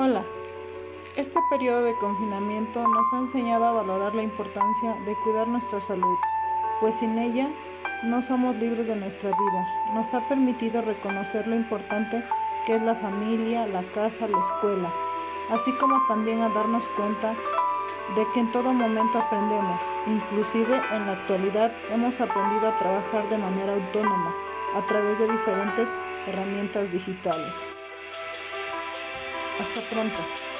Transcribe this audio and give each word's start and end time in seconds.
Hola, 0.00 0.22
este 1.16 1.40
periodo 1.50 1.82
de 1.82 1.98
confinamiento 1.98 2.86
nos 2.86 3.12
ha 3.12 3.18
enseñado 3.18 3.64
a 3.64 3.72
valorar 3.72 4.14
la 4.14 4.22
importancia 4.22 4.94
de 5.04 5.16
cuidar 5.24 5.48
nuestra 5.48 5.80
salud, 5.80 6.16
pues 6.80 6.94
sin 6.94 7.18
ella 7.18 7.48
no 8.04 8.22
somos 8.22 8.54
libres 8.58 8.86
de 8.86 8.94
nuestra 8.94 9.30
vida. 9.30 9.92
Nos 9.94 10.14
ha 10.14 10.20
permitido 10.28 10.82
reconocer 10.82 11.48
lo 11.48 11.56
importante 11.56 12.22
que 12.64 12.76
es 12.76 12.82
la 12.82 12.94
familia, 12.94 13.66
la 13.66 13.82
casa, 13.92 14.28
la 14.28 14.38
escuela, 14.38 14.94
así 15.50 15.72
como 15.80 16.00
también 16.06 16.42
a 16.42 16.48
darnos 16.50 16.86
cuenta 16.90 17.34
de 18.14 18.24
que 18.32 18.38
en 18.38 18.52
todo 18.52 18.72
momento 18.72 19.18
aprendemos, 19.18 19.82
inclusive 20.06 20.80
en 20.92 21.06
la 21.06 21.12
actualidad 21.14 21.72
hemos 21.90 22.20
aprendido 22.20 22.68
a 22.68 22.78
trabajar 22.78 23.28
de 23.30 23.38
manera 23.38 23.74
autónoma 23.74 24.32
a 24.76 24.86
través 24.86 25.18
de 25.18 25.26
diferentes 25.26 25.88
herramientas 26.28 26.88
digitales. 26.92 27.67
Hasta 29.58 29.80
pronto. 29.90 30.57